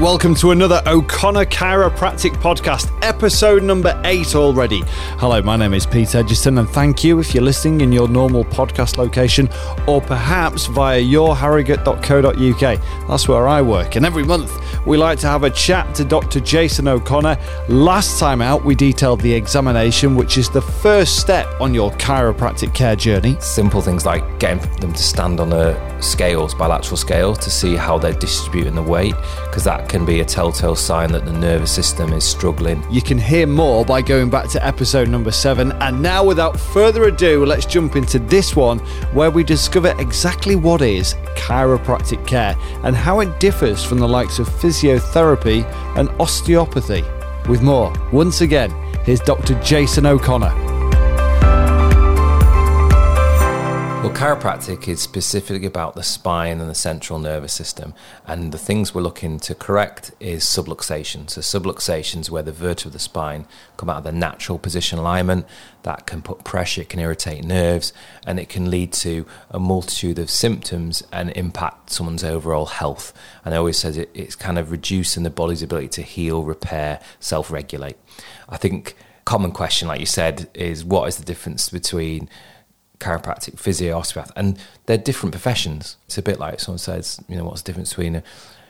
[0.00, 4.80] welcome to another O'Connor Chiropractic podcast, episode number eight already.
[5.18, 8.46] Hello, my name is Pete Edgerton, and thank you if you're listening in your normal
[8.46, 9.46] podcast location
[9.86, 13.08] or perhaps via yourharrogate.co.uk.
[13.08, 14.50] That's where I work, and every month
[14.86, 16.40] we like to have a chat to Dr.
[16.40, 17.36] Jason O'Connor.
[17.68, 22.72] Last time out, we detailed the examination, which is the first step on your chiropractic
[22.72, 23.36] care journey.
[23.40, 27.98] Simple things like getting them to stand on a scales, bilateral scale, to see how
[27.98, 29.14] they're distributing the weight,
[29.44, 32.80] because that can be a telltale sign that the nervous system is struggling.
[32.92, 35.72] You can hear more by going back to episode number seven.
[35.82, 38.78] And now, without further ado, let's jump into this one
[39.12, 44.38] where we discover exactly what is chiropractic care and how it differs from the likes
[44.38, 45.64] of physiotherapy
[45.96, 47.02] and osteopathy.
[47.48, 48.70] With more, once again,
[49.04, 49.60] here's Dr.
[49.60, 50.69] Jason O'Connor.
[54.10, 57.94] Well, chiropractic is specifically about the spine and the central nervous system.
[58.26, 61.30] And the things we're looking to correct is subluxation.
[61.30, 64.98] So, subluxation is where the vertebrae of the spine come out of the natural position
[64.98, 65.46] alignment.
[65.84, 67.92] That can put pressure, it can irritate nerves,
[68.26, 73.12] and it can lead to a multitude of symptoms and impact someone's overall health.
[73.44, 76.98] And I always says it, it's kind of reducing the body's ability to heal, repair,
[77.20, 77.96] self regulate.
[78.48, 82.28] I think common question, like you said, is what is the difference between
[83.00, 85.96] chiropractic, physio, osteopath, and they're different professions.
[86.06, 88.22] It's a bit like someone says, you know, what's the difference between a,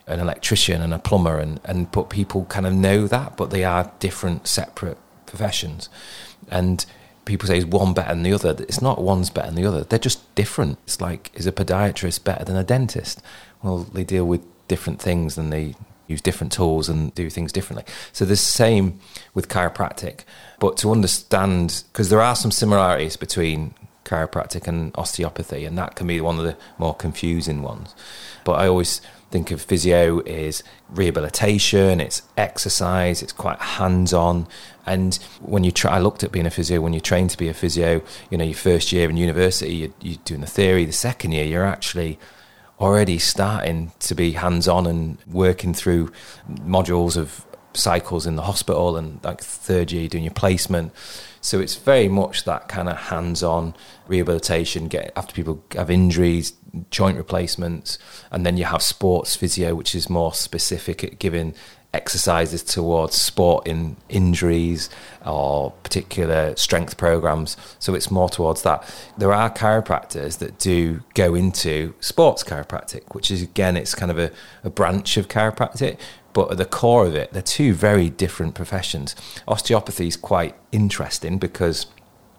[0.06, 3.64] an electrician and a plumber, and and but people kind of know that, but they
[3.64, 5.89] are different, separate professions,
[6.50, 6.87] and
[7.25, 8.56] people say is one better than the other.
[8.61, 9.84] It's not one's better than the other.
[9.84, 10.78] They're just different.
[10.84, 13.22] It's like is a podiatrist better than a dentist?
[13.62, 15.75] Well, they deal with different things and they
[16.06, 17.84] use different tools and do things differently.
[18.12, 18.98] So the same
[19.33, 20.20] with chiropractic,
[20.59, 26.06] but to understand because there are some similarities between chiropractic and osteopathy, and that can
[26.06, 27.95] be one of the more confusing ones.
[28.45, 34.47] But I always think of physio is rehabilitation, it's exercise, it's quite hands-on.
[34.87, 36.81] And when you try, I looked at being a physio.
[36.81, 39.93] When you train to be a physio, you know, your first year in university, you're,
[40.00, 40.84] you're doing the theory.
[40.84, 42.19] The second year, you're actually
[42.81, 46.10] already starting to be hands-on and working through
[46.50, 48.97] modules of cycles in the hospital.
[48.97, 50.93] And like third year, doing your placement
[51.41, 53.75] so it's very much that kind of hands-on
[54.06, 54.89] rehabilitation.
[54.89, 56.53] Get after people have injuries,
[56.91, 57.99] joint replacements,
[58.31, 61.55] and then you have sports physio, which is more specific at giving
[61.93, 64.89] exercises towards sport in injuries
[65.27, 67.57] or particular strength programs.
[67.78, 68.84] So it's more towards that.
[69.19, 74.19] There are chiropractors that do go into sports chiropractic, which is again, it's kind of
[74.19, 74.31] a,
[74.62, 75.99] a branch of chiropractic,
[76.32, 79.14] but at the core of it, they're two very different professions.
[79.48, 81.86] Osteopathy is quite interesting because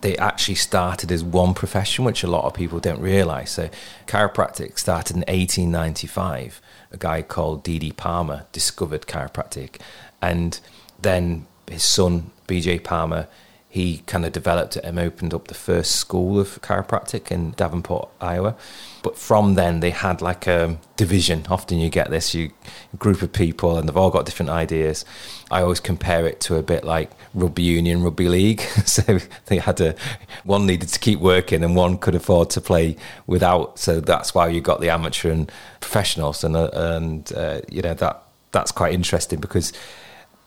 [0.02, 3.52] they actually started as one profession, which a lot of people don't realize.
[3.52, 3.70] So,
[4.08, 6.62] chiropractic started in 1895.
[6.92, 7.94] A guy called D.D.
[7.94, 9.80] Palmer discovered chiropractic,
[10.22, 10.60] and
[11.00, 12.80] then his son, B.J.
[12.80, 13.28] Palmer,
[13.72, 18.10] he kind of developed it and opened up the first school of chiropractic in Davenport,
[18.20, 18.58] Iowa.
[19.02, 21.46] But from then, they had like a division.
[21.50, 22.52] Often you get this you
[23.00, 25.06] group of people, and they've all got different ideas.
[25.50, 28.60] I always compare it to a bit like rugby union, rugby league.
[28.86, 29.96] so they had a
[30.44, 33.80] one needed to keep working, and one could afford to play without.
[33.80, 35.50] So that's why you got the amateur and
[35.80, 38.22] professionals, and uh, and uh, you know that
[38.52, 39.72] that's quite interesting because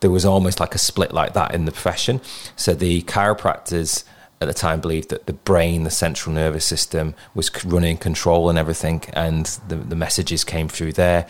[0.05, 2.21] there was almost like a split like that in the profession.
[2.57, 4.05] So the chiropractors
[4.39, 8.59] at the time believed that the brain, the central nervous system, was running control and
[8.59, 11.27] everything, and the, the messages came through there.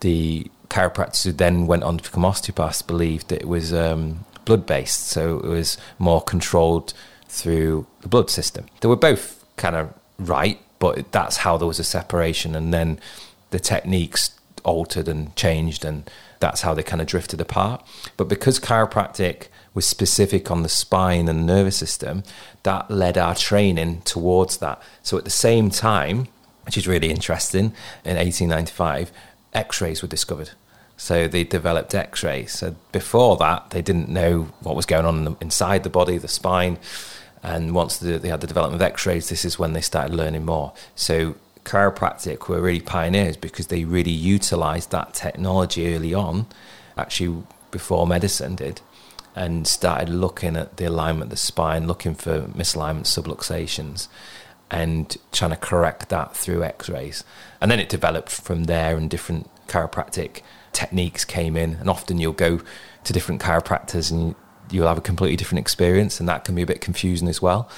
[0.00, 4.66] The chiropractors who then went on to become osteopaths believed that it was um, blood
[4.66, 6.92] based, so it was more controlled
[7.30, 8.66] through the blood system.
[8.82, 13.00] They were both kind of right, but that's how there was a separation, and then
[13.48, 16.10] the techniques altered and changed and
[16.40, 17.84] that's how they kind of drifted apart.
[18.16, 22.22] But because chiropractic was specific on the spine and nervous system,
[22.62, 24.82] that led our training towards that.
[25.02, 26.28] So at the same time,
[26.64, 27.72] which is really interesting,
[28.04, 29.10] in 1895,
[29.54, 30.50] x rays were discovered.
[30.96, 32.52] So they developed x rays.
[32.52, 36.78] So before that, they didn't know what was going on inside the body, the spine.
[37.42, 40.44] And once they had the development of x rays, this is when they started learning
[40.44, 40.72] more.
[40.96, 41.36] So
[41.68, 46.46] chiropractic were really pioneers because they really utilized that technology early on,
[46.96, 48.80] actually before medicine did,
[49.36, 54.08] and started looking at the alignment of the spine, looking for misalignment subluxations,
[54.70, 57.22] and trying to correct that through x rays.
[57.60, 60.42] And then it developed from there, and different chiropractic
[60.72, 61.74] techniques came in.
[61.74, 62.60] And often you'll go
[63.04, 64.34] to different chiropractors and
[64.70, 67.70] you'll have a completely different experience, and that can be a bit confusing as well.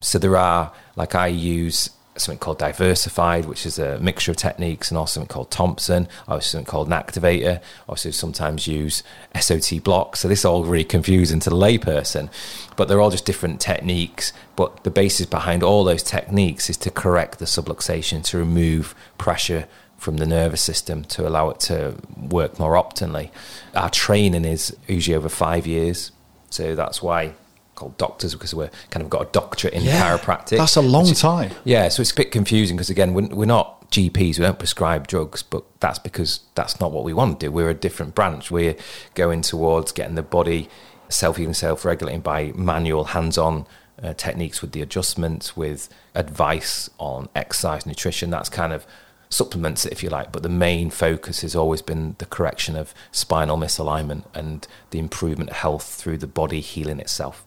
[0.00, 4.90] So there are, like, I use something called Diversified, which is a mixture of techniques,
[4.90, 7.60] and also something called Thompson, also something called an activator.
[7.88, 9.02] Also, sometimes use
[9.38, 10.20] SOT blocks.
[10.20, 12.30] So this is all really confusing to the layperson,
[12.76, 14.32] but they're all just different techniques.
[14.56, 19.66] But the basis behind all those techniques is to correct the subluxation, to remove pressure
[19.98, 23.30] from the nervous system to allow it to work more optimally.
[23.74, 26.12] Our training is usually over five years,
[26.50, 27.34] so that's why
[27.78, 30.58] called doctors because we're kind of got a doctorate in yeah, chiropractic.
[30.58, 31.52] That's a long time.
[31.64, 35.06] Yeah, so it's a bit confusing because again, we're, we're not GPs, we don't prescribe
[35.06, 37.52] drugs, but that's because that's not what we want to do.
[37.52, 38.50] We're a different branch.
[38.50, 38.76] We're
[39.14, 40.68] going towards getting the body
[41.08, 43.66] self-healing, self-regulating by manual, hands-on
[44.02, 48.30] uh, techniques with the adjustments, with advice on exercise, nutrition.
[48.30, 48.86] That's kind of
[49.28, 52.94] supplements it if you like, but the main focus has always been the correction of
[53.12, 57.44] spinal misalignment and the improvement of health through the body healing itself.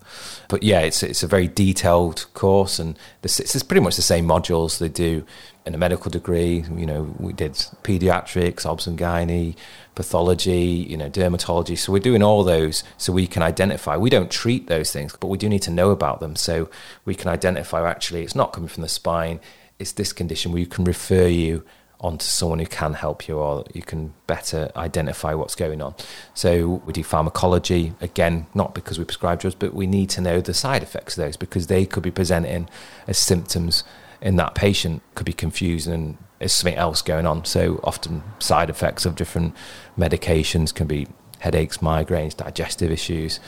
[0.48, 4.28] But yeah, it's it's a very detailed course, and this, it's pretty much the same
[4.28, 5.26] modules they do
[5.66, 6.64] in a medical degree.
[6.76, 9.56] You know, we did pediatrics, obs and gynae,
[9.96, 11.78] pathology, you know, dermatology.
[11.78, 13.98] So we're doing all those so we can identify.
[13.98, 16.70] We don't treat those things, but we do need to know about them so
[17.06, 17.88] we can identify.
[17.90, 19.40] Actually, it's not coming from the spine
[19.82, 21.66] it's this condition where you can refer you
[22.00, 25.94] onto someone who can help you or you can better identify what's going on.
[26.34, 30.42] So we do pharmacology, again, not because we prescribe drugs, but we need to know
[30.42, 32.70] the side effects of those because they could be presenting
[33.08, 33.84] as symptoms
[34.22, 37.46] in that patient, could be confused and there's something else going on.
[37.46, 39.56] So often side effects of different
[39.98, 41.08] medications can be
[41.40, 43.40] headaches, migraines, digestive issues.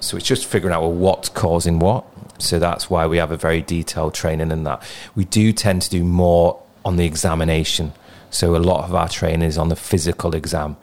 [0.00, 2.04] So it's just figuring out well, what's causing what.
[2.42, 4.82] So that's why we have a very detailed training in that.
[5.14, 7.92] We do tend to do more on the examination.
[8.30, 10.76] So a lot of our training is on the physical exam,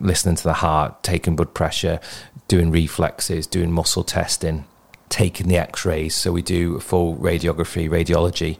[0.00, 2.00] listening to the heart, taking blood pressure,
[2.48, 4.64] doing reflexes, doing muscle testing,
[5.08, 6.14] taking the x rays.
[6.14, 8.58] So we do a full radiography, radiology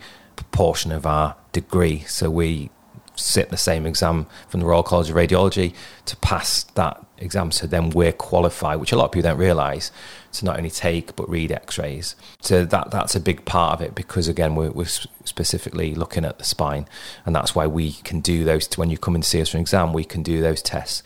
[0.54, 2.00] portion of our degree.
[2.06, 2.70] So we
[3.16, 5.74] sit the same exam from the Royal College of Radiology
[6.06, 7.50] to pass that exam.
[7.50, 9.90] So then we're qualified, which a lot of people don't realise,
[10.34, 12.16] to not only take but read X-rays.
[12.40, 16.38] So that that's a big part of it because again we're, we're specifically looking at
[16.38, 16.86] the spine,
[17.24, 18.68] and that's why we can do those.
[18.76, 21.02] When you come and see us for an exam, we can do those tests.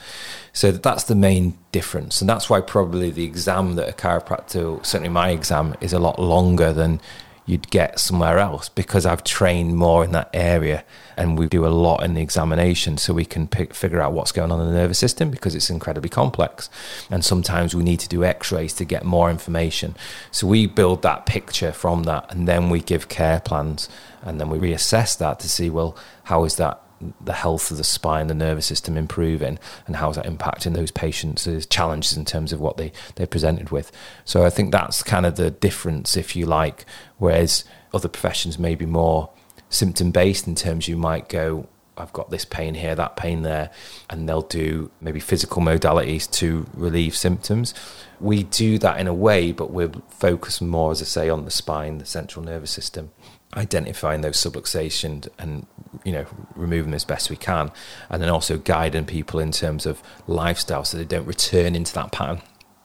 [0.53, 5.09] So that's the main difference, and that's why probably the exam that a chiropractor, certainly
[5.11, 7.01] my exam, is a lot longer than
[7.49, 10.85] you'd get somewhere else because I've trained more in that area
[11.17, 14.33] and we do a lot in the examination so we can pick, figure out what's
[14.33, 16.69] going on in the nervous system because it's incredibly complex.
[17.11, 19.97] And sometimes we need to do x rays to get more information.
[20.31, 23.89] So we build that picture from that and then we give care plans
[24.21, 26.83] and then we reassess that to see, well, how is that
[27.21, 30.91] the health of the spine, the nervous system improving, and how is that impacting those
[30.91, 33.93] patients' challenges in terms of what they they presented with.
[34.25, 36.85] So I think that's kind of the difference, if you like.
[37.19, 39.31] Whereas other professions may be more
[39.69, 41.69] symptom based in terms you might go.
[41.97, 43.71] I've got this pain here, that pain there,
[44.09, 47.75] and they'll do maybe physical modalities to relieve symptoms.
[48.21, 51.51] We do that in a way, but we're focused more, as I say, on the
[51.51, 53.11] spine, the central nervous system
[53.57, 55.67] identifying those subluxations and
[56.05, 57.71] you know removing them as best we can
[58.11, 62.13] and then also guiding people in terms of lifestyle so they don't return into that
[62.13, 62.43] pattern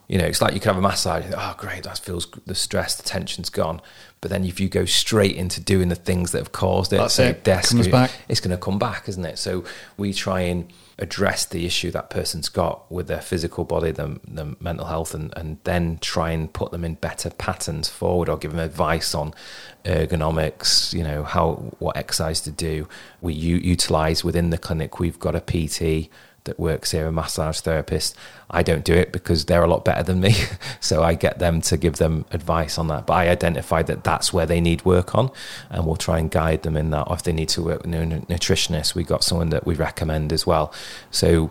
[0.08, 2.94] you know it's like you can have a massage oh great that feels the stress
[2.96, 3.80] the tension's gone
[4.20, 7.14] but then if you go straight into doing the things that have caused it That's
[7.14, 7.44] so it.
[7.44, 7.74] Desk,
[8.28, 9.64] it's going to come back isn't it so
[9.96, 14.56] we try and address the issue that person's got with their physical body, the, the
[14.60, 18.52] mental health, and, and then try and put them in better patterns forward or give
[18.52, 19.34] them advice on
[19.84, 22.88] ergonomics, you know, how what exercise to do.
[23.20, 26.08] We u- utilize within the clinic, we've got a PT
[26.44, 28.16] that works here, a massage therapist.
[28.50, 30.34] I don't do it because they're a lot better than me.
[30.80, 33.06] so I get them to give them advice on that.
[33.06, 35.30] But I identify that that's where they need work on,
[35.70, 37.08] and we'll try and guide them in that.
[37.08, 40.32] Or if they need to work with a nutritionist, we've got someone that we recommend
[40.32, 40.72] as well.
[41.10, 41.50] So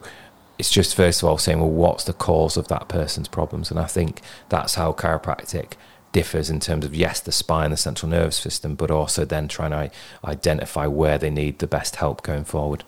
[0.58, 3.72] it's just first of all saying, well, what's the cause of that person's problems?
[3.72, 5.74] And I think that's how chiropractic
[6.12, 9.72] differs in terms of yes the spine the central nervous system but also then trying
[9.72, 9.90] to
[10.24, 12.84] identify where they need the best help going forward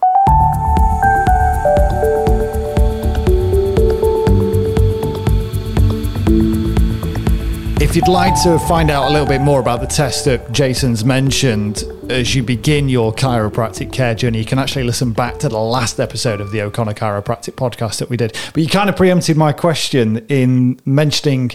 [7.96, 11.06] if you'd like to find out a little bit more about the test that Jason's
[11.06, 15.58] mentioned as you begin your chiropractic care journey, you can actually listen back to the
[15.58, 18.38] last episode of the O'Connor Chiropractic podcast that we did.
[18.54, 21.51] But you kind of preempted my question in mentioning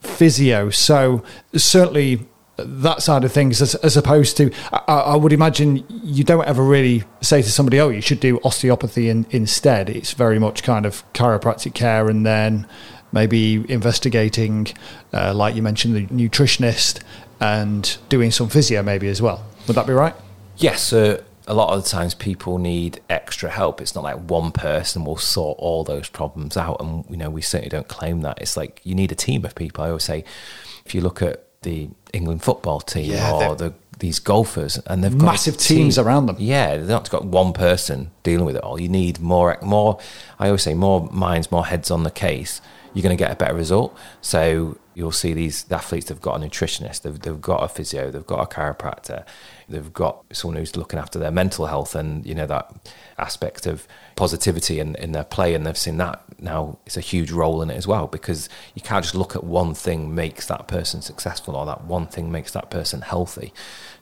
[0.00, 0.68] physio.
[0.70, 1.22] So,
[1.54, 6.46] certainly that side of things as, as opposed to I, I, would imagine you don't
[6.46, 10.62] ever really say to somebody oh you should do osteopathy in, instead it's very much
[10.62, 12.66] kind of chiropractic care and then
[13.10, 14.68] maybe investigating
[15.12, 17.02] uh, like you mentioned the nutritionist
[17.40, 20.14] and doing some physio maybe as well would that be right
[20.56, 23.80] Yes, uh, a lot of the times people need extra help.
[23.80, 27.42] It's not like one person will sort all those problems out, and you know we
[27.42, 28.40] certainly don't claim that.
[28.40, 29.84] It's like you need a team of people.
[29.84, 30.24] I always say,
[30.86, 35.16] if you look at the England football team Yeah, or the these golfers, and they've
[35.16, 36.36] got Massive teams around them.
[36.38, 38.80] Yeah, they've not got one person dealing with it all.
[38.80, 39.98] You need more, more.
[40.38, 42.60] I always say, more minds, more heads on the case.
[42.94, 43.96] You're going to get a better result.
[44.20, 46.06] So you'll see these athletes.
[46.06, 47.02] They've got a nutritionist.
[47.02, 48.10] They've, they've got a physio.
[48.10, 49.24] They've got a chiropractor.
[49.68, 52.72] They've got someone who's looking after their mental health and you know that
[53.18, 55.54] aspect of positivity in, in their play.
[55.54, 56.78] And they've seen that now.
[56.86, 59.74] It's a huge role in it as well because you can't just look at one
[59.74, 63.52] thing makes that person successful or that one thing makes that person healthy.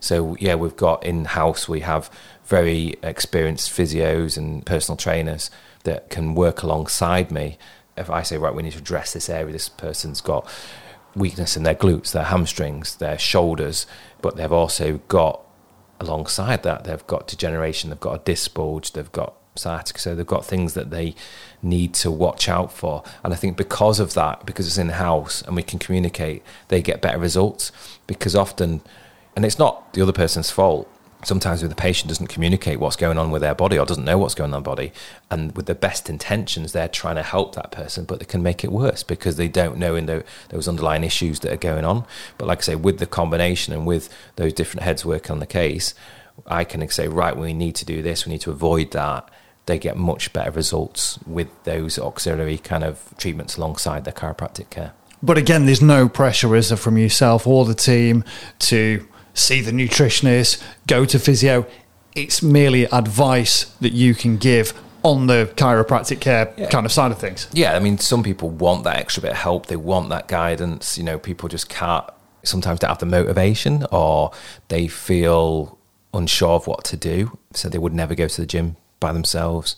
[0.00, 1.68] So yeah, we've got in house.
[1.68, 2.10] We have
[2.44, 5.50] very experienced physios and personal trainers
[5.84, 7.56] that can work alongside me.
[7.96, 9.52] If I say right, we need to address this area.
[9.52, 10.48] This person's got
[11.14, 13.86] weakness in their glutes, their hamstrings, their shoulders,
[14.20, 15.40] but they've also got
[16.00, 20.26] alongside that they've got degeneration, they've got a disc bulge, they've got sciatica, so they've
[20.26, 21.14] got things that they
[21.62, 23.02] need to watch out for.
[23.22, 26.82] And I think because of that, because it's in house and we can communicate, they
[26.82, 27.72] get better results.
[28.06, 28.82] Because often,
[29.36, 30.88] and it's not the other person's fault.
[31.24, 34.18] Sometimes when the patient doesn't communicate what's going on with their body or doesn't know
[34.18, 34.92] what's going on in their body,
[35.30, 38.64] and with the best intentions, they're trying to help that person, but they can make
[38.64, 42.04] it worse because they don't know in the, those underlying issues that are going on.
[42.38, 45.46] But like I say, with the combination and with those different heads working on the
[45.46, 45.94] case,
[46.46, 49.30] I can say, right, we need to do this, we need to avoid that.
[49.66, 54.92] They get much better results with those auxiliary kind of treatments alongside their chiropractic care.
[55.22, 58.24] But again, there's no pressure, is there, from yourself or the team
[58.60, 61.66] to see the nutritionist, go to physio.
[62.14, 66.68] It's merely advice that you can give on the chiropractic care Yeah.
[66.68, 67.48] kind of side of things.
[67.52, 69.66] Yeah, I mean, some people want that extra bit of help.
[69.66, 70.96] They want that guidance.
[70.98, 72.04] You know, people just can't
[72.44, 74.30] sometimes don't have the motivation or
[74.68, 75.78] they feel
[76.14, 77.38] unsure of what to do.
[77.54, 79.74] So they would never go to the gym by themselves.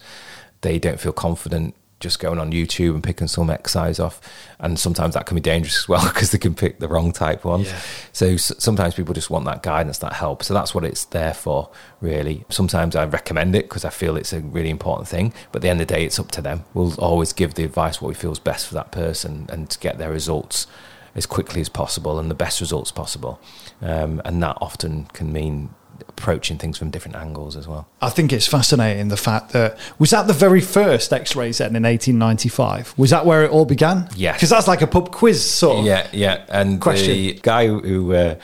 [0.62, 4.20] They don't feel confident just going on YouTube and picking some exercise off.
[4.60, 7.44] And sometimes that can be dangerous as well because they can pick the wrong type
[7.44, 7.66] ones.
[7.66, 7.80] Yeah.
[8.12, 10.44] So s- sometimes people just want that guidance, that help.
[10.44, 11.70] So that's what it's there for,
[12.00, 12.44] really.
[12.50, 15.34] Sometimes I recommend it because I feel it's a really important thing.
[15.50, 16.64] But at the end of the day, it's up to them.
[16.74, 19.78] We'll always give the advice what we feel is best for that person and to
[19.80, 20.68] get their results
[21.16, 23.40] as quickly as possible and the best results possible.
[23.80, 25.74] Um, and that often can mean
[26.08, 27.88] approaching things from different angles as well.
[28.00, 31.82] I think it's fascinating the fact that was that the very first X-ray then in
[31.82, 32.94] 1895.
[32.96, 34.08] Was that where it all began?
[34.16, 35.84] Yeah, because that's like a pub quiz sort of.
[35.84, 36.44] Yeah, yeah.
[36.48, 37.12] And Question.
[37.12, 38.36] the guy who uh,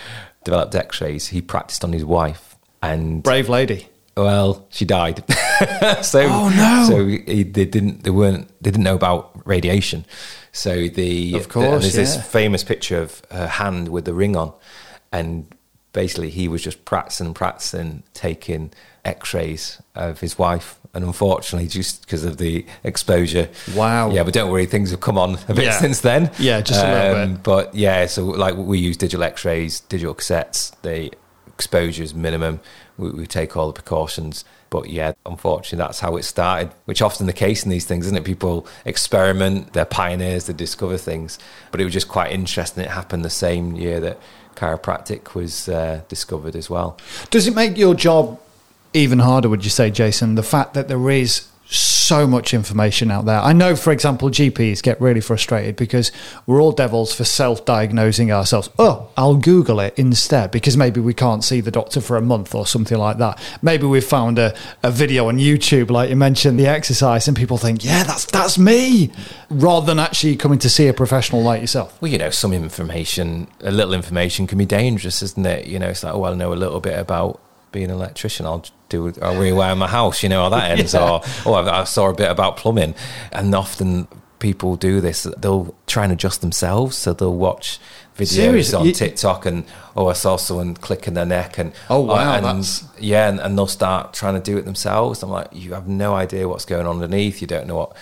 [0.45, 3.88] developed X-rays, he practiced on his wife, and Brave lady.
[4.16, 5.25] well, she died.
[6.02, 6.87] so, Oh, no.
[6.88, 8.04] So he, they didn't.
[8.04, 8.49] They weren't.
[8.62, 10.04] They didn't know about radiation.
[10.52, 12.00] So the Of course, and there's yeah.
[12.00, 14.52] this famous picture of her hand with the ring on,
[15.12, 15.47] and
[15.92, 18.73] basically he was just practicing and practicing taking
[19.04, 20.76] X-rays of his wife.
[20.92, 24.11] And unfortunately, just because of the exposure, Wow.
[24.11, 24.25] yeah.
[24.25, 25.78] But don't worry, things have come on a bit Yeah.
[25.78, 26.30] since then.
[26.38, 27.23] Yeah, just a little bit.
[27.37, 30.73] Um, but yeah, so like we use digital X-rays, digital cassettes.
[30.82, 31.12] The
[31.47, 32.61] exposure is minimum.
[32.99, 34.44] We, we take all the precautions.
[34.68, 38.16] But yeah, unfortunately, that's how it started, which often the case in these things, isn't
[38.16, 38.25] it?
[38.25, 41.38] People experiment, they're pioneers, they discover things.
[41.73, 42.85] But it was just quite interesting.
[42.85, 44.18] It happened the same year that
[44.57, 46.97] chiropractic was uh, discovered as well.
[47.30, 48.40] Does it make your job
[48.92, 50.35] even harder, would you say, Jason?
[50.35, 51.50] The fact that there is
[52.11, 53.38] so much information out there.
[53.38, 56.11] I know, for example, GPs get really frustrated because
[56.45, 58.69] we're all devils for self diagnosing ourselves.
[58.81, 62.52] Oh, I'll Google it instead because maybe we can't see the doctor for a month
[62.52, 63.40] or something like that.
[63.62, 67.59] Maybe we've found a, a video on YouTube, like you mentioned, the exercise, and people
[67.59, 69.12] think, yeah, that's, that's me,
[69.49, 71.97] rather than actually coming to see a professional like yourself.
[72.02, 75.69] Well, you know, some information, a little information can be dangerous, isn't it?
[75.69, 77.40] You know, it's like, oh, I know a little bit about
[77.71, 78.47] being an electrician.
[78.47, 80.92] I'll do, I'll rewire my house, you know, how that ends.
[80.94, 81.09] Yeah.
[81.09, 82.94] Or, oh, I I saw a bit about plumbing.
[83.32, 84.06] And often
[84.38, 86.97] people do this, they'll try and adjust themselves.
[86.97, 87.78] So they'll watch
[88.16, 88.78] videos Seriously?
[88.78, 89.64] on You- TikTok and,
[89.97, 91.59] oh, I saw someone clicking their neck.
[91.59, 95.23] And, Oh, wow, and, that's- yeah, and, and they'll start trying to do it themselves.
[95.23, 97.40] I'm like, you have no idea what's going on underneath.
[97.40, 97.97] You don't know what,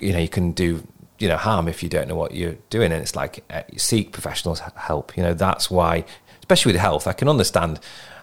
[0.00, 0.84] you know, you can do,
[1.18, 2.90] you know, harm if you don't know what you're doing.
[2.92, 5.16] And it's like, uh, seek professionals' help.
[5.16, 6.04] You know, that's why,
[6.48, 7.78] especially with health, I can understand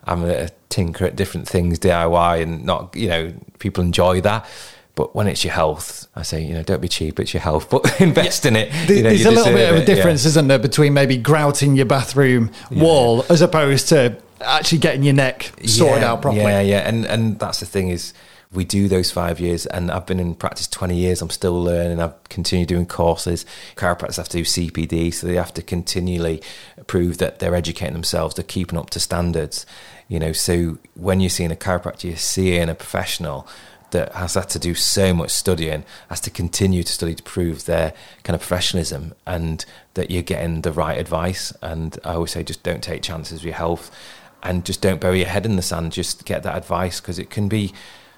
[0.06, 4.48] I'm a tinker at different things, DIY, and not, you know, people enjoy that.
[4.96, 7.70] But when it's your health, I say, you know, don't be cheap, it's your health,
[7.72, 8.74] but invest in it.
[8.90, 9.96] You know, There's a little bit of a it, yeah.
[9.96, 15.14] difference, isn't there, between maybe grouting your bathroom wall as opposed to actually getting your
[15.14, 16.44] neck sorted Yeah, out properly.
[16.46, 18.14] Yeah, yeah, and and that's the thing is
[18.56, 21.22] we do those five years, and I've been in practice twenty years.
[21.22, 22.00] I'm still learning.
[22.00, 23.46] I've continued doing courses.
[23.76, 26.42] Chiropractors have to do CPD, so they have to continually
[26.88, 29.66] prove that they're educating themselves, they're keeping up to standards.
[30.08, 33.48] You know, so when you're seeing a chiropractor, you're seeing a professional
[33.92, 37.66] that has had to do so much studying, has to continue to study to prove
[37.66, 37.94] their
[38.24, 41.54] kind of professionalism and that you're getting the right advice.
[41.62, 43.92] And I always say, just don't take chances with your health
[44.44, 45.92] and just don't bury your head in the sand.
[45.92, 47.74] Just get that advice because it can be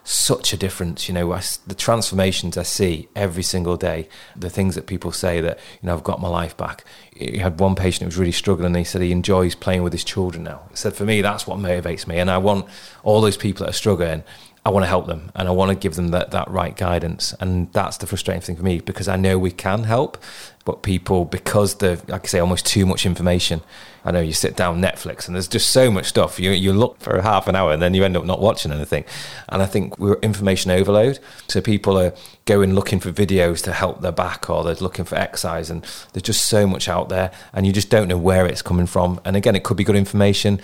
[0.08, 1.10] such a difference.
[1.10, 5.42] You know, I, the transformations I see every single day, the things that people say
[5.42, 6.86] that, you know, I've got my life back.
[7.14, 9.92] You had one patient who was really struggling and he said he enjoys playing with
[9.92, 10.62] his children now.
[10.70, 12.20] He said, for me, that's what motivates me.
[12.20, 12.68] And I want
[13.04, 14.24] all those people that are struggling
[14.68, 17.34] I want to help them and I want to give them that, that right guidance.
[17.40, 20.22] And that's the frustrating thing for me because I know we can help,
[20.66, 23.62] but people, because the, like I say, almost too much information.
[24.04, 26.38] I know you sit down Netflix and there's just so much stuff.
[26.38, 29.06] You, you look for half an hour and then you end up not watching anything.
[29.48, 31.20] And I think we're information overload.
[31.48, 35.16] So people are going looking for videos to help their back or they're looking for
[35.16, 35.82] exercise and
[36.12, 39.22] there's just so much out there and you just don't know where it's coming from.
[39.24, 40.60] And again, it could be good information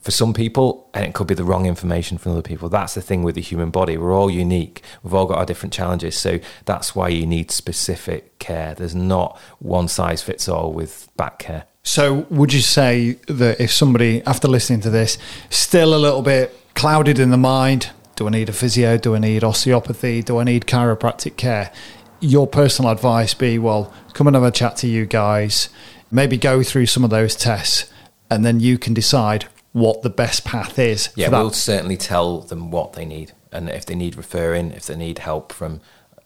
[0.00, 2.68] for some people, and it could be the wrong information for other people.
[2.68, 3.96] That's the thing with the human body.
[3.96, 4.82] We're all unique.
[5.02, 6.16] We've all got our different challenges.
[6.16, 8.74] So that's why you need specific care.
[8.74, 11.64] There's not one size fits all with back care.
[11.82, 15.16] So, would you say that if somebody, after listening to this,
[15.48, 18.98] still a little bit clouded in the mind, do I need a physio?
[18.98, 20.22] Do I need osteopathy?
[20.22, 21.72] Do I need chiropractic care?
[22.20, 25.70] Your personal advice be, well, come and have a chat to you guys,
[26.10, 27.90] maybe go through some of those tests,
[28.28, 29.46] and then you can decide
[29.78, 31.10] what the best path is.
[31.14, 33.32] Yeah, we'll certainly tell them what they need.
[33.52, 35.80] And if they need referring, if they need help from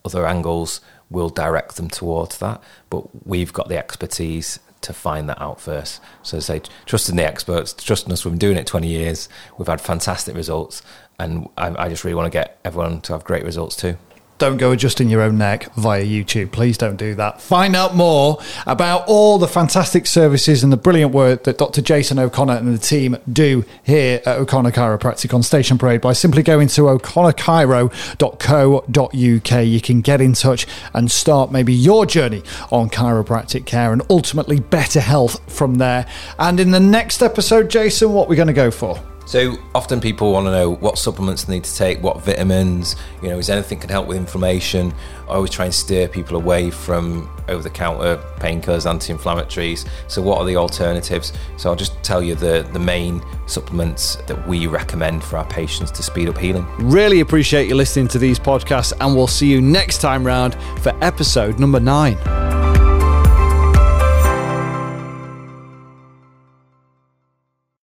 [0.05, 0.81] other angles,
[1.11, 2.63] we'll direct them towards that.
[2.91, 6.01] But we've got the expertise to find that out first.
[6.23, 8.25] So say, trusting the experts, trusting us.
[8.25, 9.29] We've been doing it 20 years.
[9.57, 10.83] We've had fantastic results.
[11.19, 13.97] And I, I just really want to get everyone to have great results too.
[14.43, 16.51] Don't go adjusting your own neck via YouTube.
[16.51, 17.41] Please don't do that.
[17.41, 21.81] Find out more about all the fantastic services and the brilliant work that Dr.
[21.81, 26.43] Jason O'Connor and the team do here at O'Connor Chiropractic on Station Parade by simply
[26.43, 29.65] going to o'connorchiro.co.uk.
[29.65, 34.59] You can get in touch and start maybe your journey on chiropractic care and ultimately
[34.59, 36.05] better health from there.
[36.41, 39.01] And in the next episode, Jason, what we're we going to go for?
[39.33, 43.31] So often people want to know what supplements they need to take, what vitamins, you
[43.31, 44.93] know, is anything can help with inflammation.
[45.23, 49.89] I always try and steer people away from over the counter painkillers, anti inflammatories.
[50.07, 51.33] So, what are the alternatives?
[51.57, 55.91] So, I'll just tell you the, the main supplements that we recommend for our patients
[55.93, 56.67] to speed up healing.
[56.79, 60.93] Really appreciate you listening to these podcasts, and we'll see you next time round for
[61.03, 62.19] episode number nine.